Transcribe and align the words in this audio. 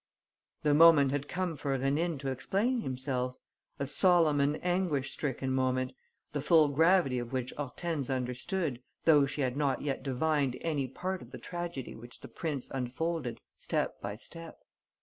The 0.63 0.73
moment 0.73 1.11
had 1.11 1.27
come 1.27 1.55
for 1.55 1.77
Rénine 1.77 2.17
to 2.21 2.31
explain 2.31 2.81
himself, 2.81 3.37
a 3.77 3.85
solemn 3.85 4.39
and 4.41 4.59
anguish 4.65 5.11
stricken 5.11 5.51
moment, 5.51 5.91
the 6.33 6.41
full 6.41 6.69
gravity 6.69 7.19
of 7.19 7.31
which 7.31 7.53
Hortense 7.55 8.09
understood, 8.09 8.81
though 9.05 9.27
she 9.27 9.41
had 9.41 9.55
not 9.55 9.83
yet 9.83 10.01
divined 10.01 10.57
any 10.61 10.87
part 10.87 11.21
of 11.21 11.29
the 11.29 11.37
tragedy 11.37 11.93
which 11.93 12.21
the 12.21 12.27
prince 12.27 12.71
unfolded 12.71 13.41
step 13.59 14.01
by 14.01 14.15
step." 14.15 14.61